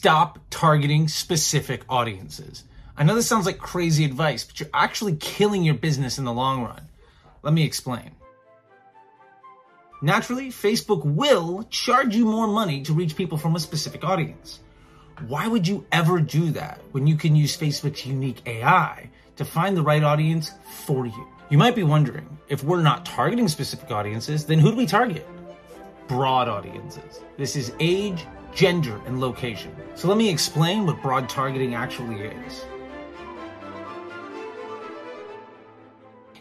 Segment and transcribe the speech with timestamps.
[0.00, 2.64] stop targeting specific audiences.
[2.96, 6.32] I know this sounds like crazy advice, but you're actually killing your business in the
[6.32, 6.88] long run.
[7.42, 8.12] Let me explain.
[10.00, 14.60] Naturally, Facebook will charge you more money to reach people from a specific audience.
[15.28, 19.76] Why would you ever do that when you can use Facebook's unique AI to find
[19.76, 20.52] the right audience
[20.86, 21.28] for you?
[21.50, 25.28] You might be wondering if we're not targeting specific audiences, then who do we target?
[26.08, 27.20] Broad audiences.
[27.36, 29.74] This is age, gender, and location.
[29.94, 32.64] So let me explain what broad targeting actually is.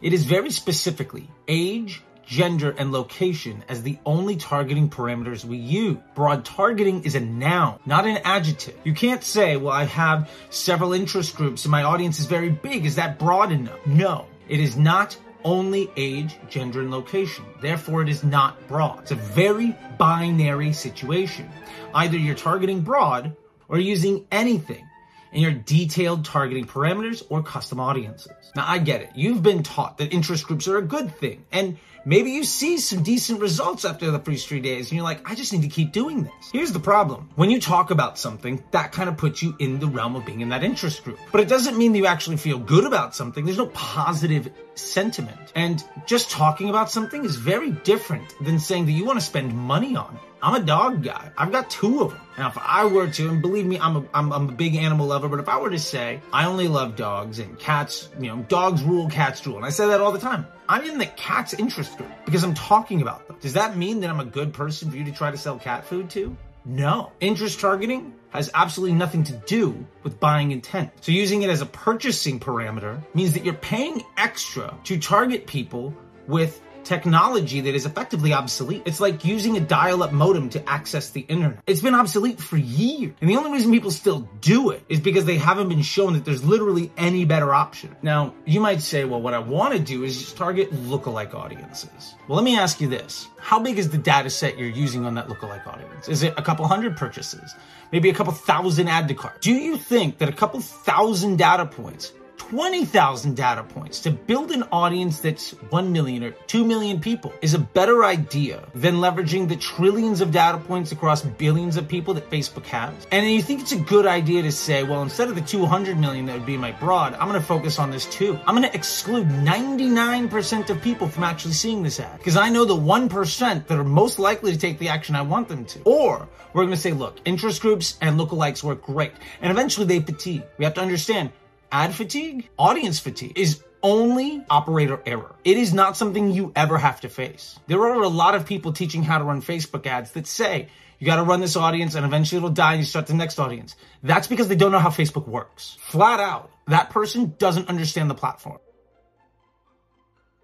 [0.02, 5.98] It is very specifically age, gender, and location as the only targeting parameters we use.
[6.16, 8.80] Broad targeting is a noun, not an adjective.
[8.84, 12.86] You can't say, well, I have several interest groups and my audience is very big.
[12.86, 13.86] Is that broad enough?
[13.86, 17.45] No, it is not only age, gender, and location.
[17.61, 19.02] Therefore, it is not broad.
[19.03, 21.49] It's a very binary situation.
[21.93, 23.35] Either you're targeting broad
[23.67, 24.86] or using anything
[25.31, 28.52] in your detailed targeting parameters or custom audiences.
[28.55, 29.11] Now, I get it.
[29.16, 33.03] You've been taught that interest groups are a good thing, and maybe you see some
[33.03, 35.92] decent results after the first three days, and you're like, I just need to keep
[35.92, 36.50] doing this.
[36.52, 37.30] Here's the problem.
[37.36, 40.42] When you talk about something, that kind of puts you in the realm of being
[40.42, 41.20] in that interest group.
[41.31, 43.45] But it doesn't mean that you actually feel good about something.
[43.45, 45.38] There's no positive sentiment.
[45.55, 49.53] And just talking about something is very different than saying that you want to spend
[49.55, 50.22] money on it.
[50.42, 51.31] I'm a dog guy.
[51.38, 52.22] I've got two of them.
[52.38, 55.08] Now, if I were to, and believe me, I'm a, I'm, I'm a big animal
[55.08, 58.38] lover, but if I were to say, I only love dogs and cats, you know,
[58.44, 61.56] dogs rule, cats rule, and I say that all the time, I'm in the cat's
[61.56, 63.38] interest group because I'm talking about them.
[63.42, 65.84] Does that mean that I'm a good person for you to try to sell cat
[65.84, 66.38] food to?
[66.64, 67.11] No.
[67.20, 70.92] Interest targeting has absolutely nothing to do with buying intent.
[71.02, 75.92] So using it as a purchasing parameter means that you're paying extra to target people
[76.28, 78.83] with technology that is effectively obsolete.
[78.85, 81.59] It's like using a dial-up modem to access the internet.
[81.67, 83.13] It's been obsolete for years.
[83.21, 86.25] And the only reason people still do it is because they haven't been shown that
[86.25, 87.95] there's literally any better option.
[88.02, 92.15] Now, you might say, well, what I want to do is just target lookalike audiences.
[92.27, 93.27] Well, let me ask you this.
[93.39, 96.08] How big is the data set you're using on that lookalike audience?
[96.08, 97.54] Is it a couple hundred purchases?
[97.92, 99.42] Maybe a couple thousand add to cart?
[99.42, 104.64] Do you think that a couple thousand data points 20,000 data points to build an
[104.72, 109.55] audience that's 1 million or 2 million people is a better idea than leveraging the
[109.55, 112.92] trillions of data points across billions of people that Facebook has.
[113.11, 116.26] And you think it's a good idea to say, well, instead of the 200 million
[116.26, 118.39] that would be my broad, I'm going to focus on this too.
[118.48, 122.66] I'm going to exclude 99% of people from actually seeing this ad because I know
[122.66, 125.82] the 1% that are most likely to take the action I want them to.
[125.83, 129.12] Or we're going to say, look, interest groups and lookalikes work great.
[129.42, 130.44] And eventually they fatigue.
[130.57, 131.31] We have to understand
[131.71, 135.35] ad fatigue, audience fatigue is only operator error.
[135.44, 137.59] It is not something you ever have to face.
[137.68, 140.68] There are a lot of people teaching how to run Facebook ads that say
[141.00, 143.39] you got to run this audience and eventually it'll die and you start the next
[143.39, 143.75] audience.
[144.03, 145.77] That's because they don't know how Facebook works.
[145.80, 148.59] Flat out, that person doesn't understand the platform.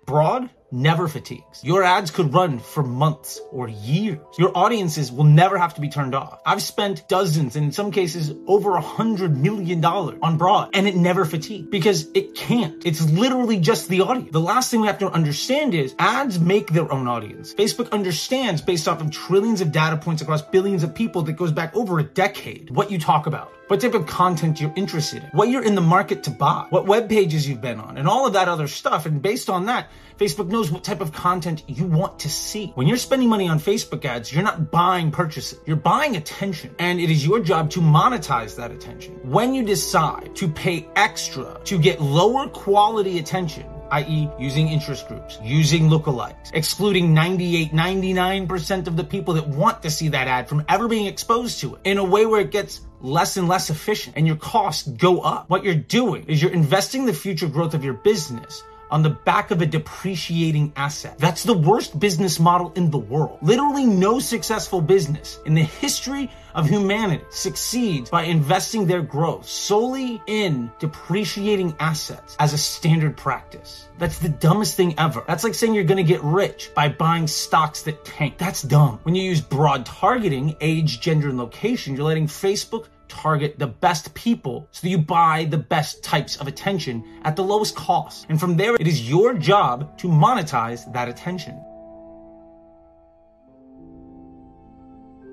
[0.06, 1.64] Broad never fatigues.
[1.64, 4.20] Your ads could run for months or years.
[4.38, 6.42] Your audiences will never have to be turned off.
[6.46, 10.88] I've spent dozens and in some cases over a hundred million dollars on broad and
[10.88, 12.86] it never fatigues because it can't.
[12.86, 14.32] It's literally just the audience.
[14.32, 17.54] The last thing we have to understand is ads make their own audience.
[17.54, 21.52] Facebook understands based off of trillions of data points across billions of people that goes
[21.52, 25.30] back over a decade what you talk about what type of content you're interested in,
[25.30, 28.28] what you're in the market to buy, what web pages you've been on, and all
[28.28, 29.06] of that other stuff.
[29.06, 32.72] And based on that, Facebook knows what type of content you want to see.
[32.76, 36.76] When you're spending money on Facebook ads, you're not buying purchases, you're buying attention.
[36.80, 39.14] And it is your job to monetize that attention.
[39.24, 45.40] When you decide to pay extra to get lower quality attention, i.e., using interest groups,
[45.42, 50.66] using lookalikes, excluding 98, 99% of the people that want to see that ad from
[50.68, 54.16] ever being exposed to it in a way where it gets less and less efficient
[54.18, 55.50] and your costs go up.
[55.50, 58.64] What you're doing is you're investing the future growth of your business
[58.96, 61.18] on the back of a depreciating asset.
[61.18, 63.40] That's the worst business model in the world.
[63.42, 70.22] Literally no successful business in the history of humanity succeeds by investing their growth solely
[70.28, 73.90] in depreciating assets as a standard practice.
[73.98, 75.26] That's the dumbest thing ever.
[75.28, 78.38] That's like saying you're gonna get rich by buying stocks that tank.
[78.38, 79.02] That's dumb.
[79.04, 82.86] When you use broad targeting, age, gender, and location, you're letting Facebook
[83.16, 87.76] target the best people so you buy the best types of attention at the lowest
[87.76, 88.26] cost.
[88.30, 91.56] And from there, it is your job to monetize that attention.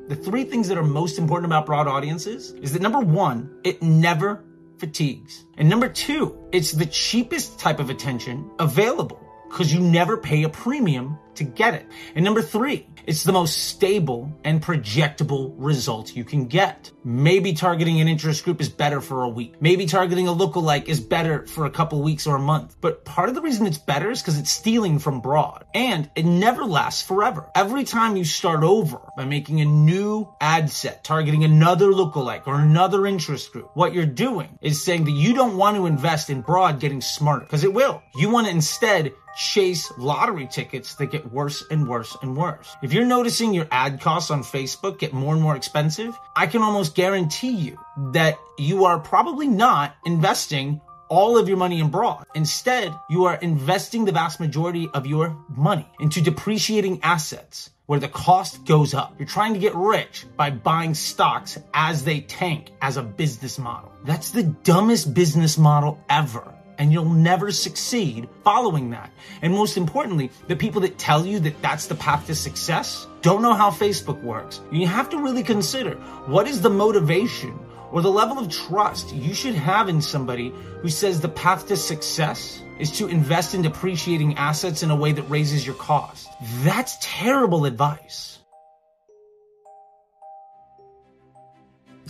[0.08, 3.82] The three things that are most important about broad audiences is that number one, it
[3.82, 4.44] never
[4.78, 5.44] fatigues.
[5.56, 10.48] And number two, it's the cheapest type of attention available because you never pay a
[10.48, 11.86] premium to get it.
[12.14, 16.90] And number three, it's the most stable and projectable result you can get.
[17.04, 19.60] Maybe targeting an interest group is better for a week.
[19.60, 22.76] Maybe targeting a lookalike is better for a couple weeks or a month.
[22.80, 25.64] But part of the reason it's better is because it's stealing from broad.
[25.74, 27.50] And it never lasts forever.
[27.54, 32.60] Every time you start over by making a new ad set, targeting another lookalike or
[32.60, 36.40] another interest group, what you're doing is saying that you don't want to invest in
[36.40, 38.02] broad getting smarter because it will.
[38.14, 42.74] You want to instead chase lottery tickets that get worse and worse and worse.
[42.82, 46.62] If you're noticing your ad costs on Facebook get more and more expensive, I can
[46.62, 47.78] almost guarantee you
[48.12, 52.24] that you are probably not investing all of your money in broad.
[52.34, 58.08] Instead, you are investing the vast majority of your money into depreciating assets where the
[58.08, 59.14] cost goes up.
[59.18, 63.92] You're trying to get rich by buying stocks as they tank as a business model.
[64.04, 69.12] That's the dumbest business model ever and you'll never succeed following that.
[69.40, 73.40] And most importantly, the people that tell you that that's the path to success don't
[73.40, 74.60] know how Facebook works.
[74.72, 75.94] You have to really consider
[76.26, 77.56] what is the motivation
[77.92, 81.76] or the level of trust you should have in somebody who says the path to
[81.76, 86.28] success is to invest in depreciating assets in a way that raises your cost.
[86.64, 88.40] That's terrible advice.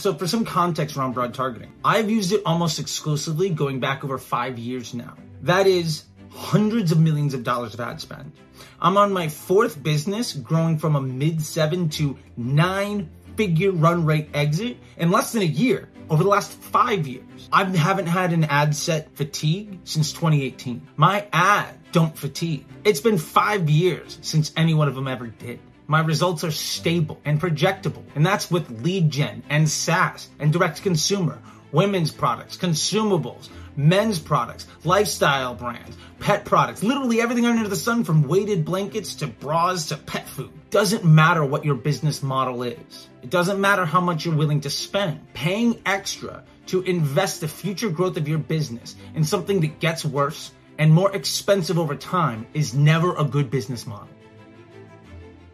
[0.02, 4.19] So for some context around broad targeting, I've used it almost exclusively going back over
[4.19, 5.14] five years now.
[5.43, 8.32] That is hundreds of millions of dollars of ad spend.
[8.81, 14.31] I'm on my fourth business growing from a mid seven to nine figure run rate
[14.34, 17.49] exit in less than a year over the last five years.
[17.52, 20.84] I haven't had an ad set fatigue since 2018.
[20.96, 22.66] My ad don't fatigue.
[22.82, 25.60] It's been five years since any one of them ever did.
[25.93, 28.03] My results are stable and projectable.
[28.15, 31.39] And that's with lead gen and SaaS and direct consumer,
[31.71, 38.27] women's products, consumables, men's products, lifestyle brands, pet products, literally everything under the sun from
[38.27, 40.50] weighted blankets to bras to pet food.
[40.71, 43.09] Doesn't matter what your business model is.
[43.23, 45.21] It doesn't matter how much you're willing to spend.
[45.35, 50.53] Paying extra to invest the future growth of your business in something that gets worse
[50.79, 54.09] and more expensive over time is never a good business model.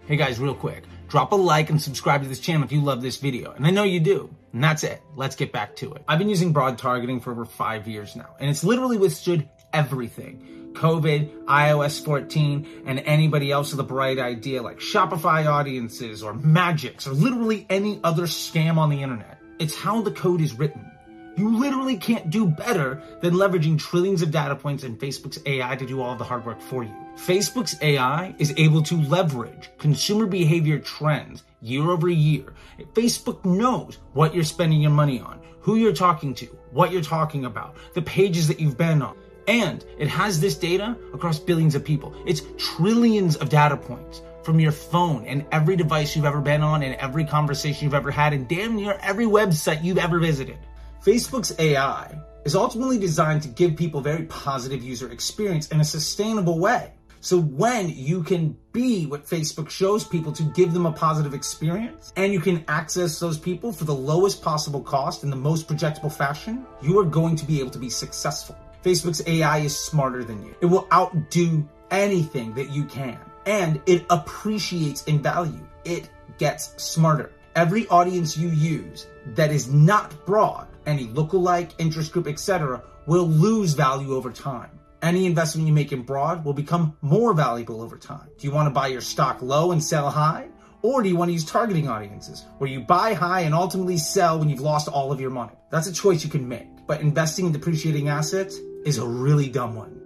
[0.09, 3.03] Hey guys, real quick, drop a like and subscribe to this channel if you love
[3.03, 3.53] this video.
[3.53, 4.35] And I know you do.
[4.55, 5.03] And that's it.
[5.17, 6.03] Let's get back to it.
[6.09, 10.71] I've been using broad targeting for over five years now, and it's literally withstood everything.
[10.73, 17.07] COVID, iOS 14, and anybody else with a bright idea like Shopify audiences or Madgicx
[17.07, 19.39] or literally any other scam on the internet.
[19.59, 20.91] It's how the code is written.
[21.39, 25.87] You literally can't do better than leveraging trillions of data points and Facebook's AI to
[25.87, 26.93] do all the hard work for you.
[27.15, 32.55] Facebook's AI is able to leverage consumer behavior trends year over year.
[32.93, 37.45] Facebook knows what you're spending your money on, who you're talking to, what you're talking
[37.45, 39.17] about, the pages that you've been on.
[39.47, 42.17] And it has this data across billions of people.
[42.27, 46.83] It's trillions of data points from your phone and every device you've ever been on
[46.83, 50.59] and every conversation you've ever had and damn near every website you've ever visited.
[51.05, 56.59] Facebook's AI is ultimately designed to give people very positive user experience in a sustainable
[56.59, 56.93] way.
[57.21, 62.13] So when you can be what Facebook shows people to give them a positive experience
[62.17, 66.13] and you can access those people for the lowest possible cost in the most projectable
[66.13, 68.57] fashion, you are going to be able to be successful.
[68.85, 70.55] Facebook's AI is smarter than you.
[70.61, 75.67] It will outdo anything that you can and it appreciates in value.
[75.85, 77.33] It gets smarter.
[77.57, 83.75] Every audience you use that is not broad any lookalike, interest group, etc., will lose
[83.75, 84.71] value over time.
[85.03, 88.29] Any investment you make in broad will become more valuable over time.
[88.39, 90.49] Do you want to buy your stock low and sell high?
[90.83, 94.39] Or do you want to use targeting audiences where you buy high and ultimately sell
[94.39, 95.53] when you've lost all of your money?
[95.71, 96.69] That's a choice you can make.
[96.87, 100.01] But investing in depreciating assets is a really dumb one.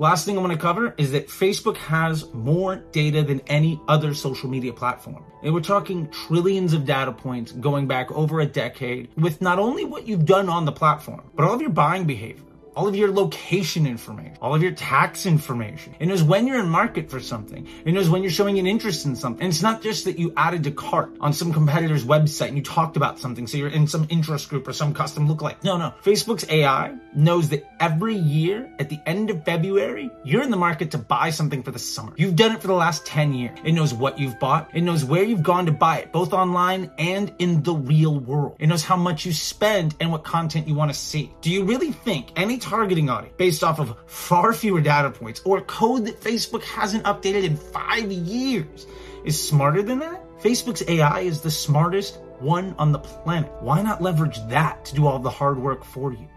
[0.00, 4.14] Last thing I want to cover is that Facebook has more data than any other
[4.14, 5.24] social media platform.
[5.42, 9.84] And we're talking trillions of data points going back over a decade with not only
[9.84, 12.44] what you've done on the platform, but all of your buying behavior
[12.78, 15.96] all of your location information, all of your tax information.
[15.98, 17.66] It knows when you're in market for something.
[17.84, 19.42] It knows when you're showing an interest in something.
[19.42, 22.62] And it's not just that you added to cart on some competitor's website and you
[22.62, 23.48] talked about something.
[23.48, 25.64] So you're in some interest group or some custom lookalike.
[25.64, 25.92] No, no.
[26.04, 30.92] Facebook's AI knows that every year at the end of February, you're in the market
[30.92, 32.12] to buy something for the summer.
[32.16, 33.58] You've done it for the last 10 years.
[33.64, 34.70] It knows what you've bought.
[34.72, 38.54] It knows where you've gone to buy it, both online and in the real world.
[38.60, 41.32] It knows how much you spend and what content you want to see.
[41.40, 45.60] Do you really think any targeting audience based off of far fewer data points or
[45.62, 48.86] code that Facebook hasn't updated in five years
[49.24, 50.22] is smarter than that?
[50.40, 53.50] Facebook's AI is the smartest one on the planet.
[53.60, 56.28] Why not leverage that to do all the hard work for you?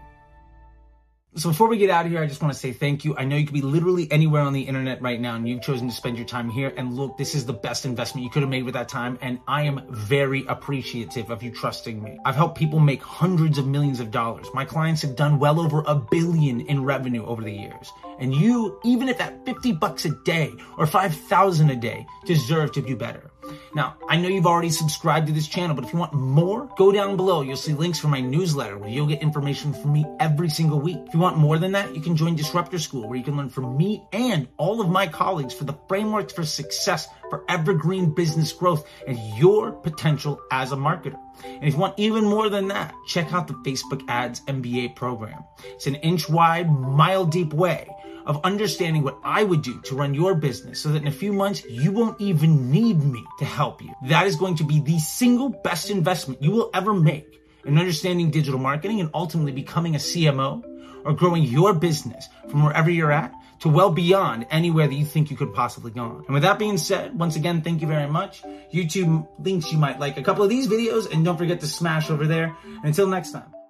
[1.34, 3.16] So before we get out of here, I just want to say thank you.
[3.16, 5.88] I know you could be literally anywhere on the internet right now and you've chosen
[5.88, 6.74] to spend your time here.
[6.76, 9.18] And look, this is the best investment you could have made with that time.
[9.22, 12.18] And I am very appreciative of you trusting me.
[12.26, 14.46] I've helped people make hundreds of millions of dollars.
[14.52, 17.90] My clients have done well over a billion in revenue over the years.
[18.18, 22.82] And you, even if at 50 bucks a day or 5,000 a day, deserve to
[22.82, 23.30] do better.
[23.74, 26.92] Now, I know you've already subscribed to this channel, but if you want more, go
[26.92, 27.42] down below.
[27.42, 30.98] You'll see links for my newsletter where you'll get information from me every single week.
[31.06, 33.50] If you want more than that, you can join Disrupter School where you can learn
[33.50, 38.52] from me and all of my colleagues for the frameworks for success for evergreen business
[38.52, 41.18] growth and your potential as a marketer.
[41.46, 45.42] And if you want even more than that, check out the Facebook Ads MBA program.
[45.64, 47.88] It's an inch wide, mile deep way
[48.26, 51.32] of understanding what I would do to run your business so that in a few
[51.32, 53.94] months you won't even need me to help you.
[54.08, 58.30] That is going to be the single best investment you will ever make in understanding
[58.30, 60.62] digital marketing and ultimately becoming a CMO
[61.06, 65.30] or growing your business from wherever you're at to well beyond anywhere that you think
[65.30, 66.24] you could possibly go.
[66.26, 68.42] And with that being said, once again, thank you very much.
[68.74, 72.10] YouTube links you might like a couple of these videos and don't forget to smash
[72.10, 72.56] over there.
[72.64, 73.61] And until next time.